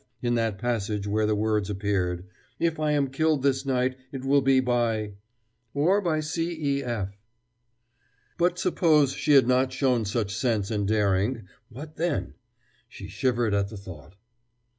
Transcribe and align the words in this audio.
in 0.23 0.33
that 0.33 0.57
passage 0.57 1.05
where 1.05 1.27
the 1.27 1.35
words 1.35 1.69
appeared: 1.69 2.25
"If 2.57 2.79
I 2.79 2.93
am 2.93 3.11
killed 3.11 3.43
this 3.43 3.67
night 3.67 3.95
it 4.11 4.25
will 4.25 4.41
be 4.41 4.59
by 4.59 5.13
or 5.75 6.01
by 6.01 6.21
C. 6.21 6.77
E. 6.79 6.83
F." 6.83 7.19
But 8.35 8.57
suppose 8.57 9.13
she 9.13 9.33
had 9.33 9.47
not 9.47 9.71
shown 9.71 10.05
such 10.05 10.35
sense 10.35 10.71
and 10.71 10.87
daring, 10.87 11.47
what 11.69 11.97
then? 11.97 12.33
She 12.89 13.07
shivered 13.09 13.53
at 13.53 13.67
the 13.69 13.77
thought. 13.77 14.15